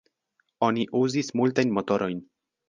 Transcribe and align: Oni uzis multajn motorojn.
Oni 0.67 0.85
uzis 1.01 1.29
multajn 1.41 1.77
motorojn. 1.77 2.27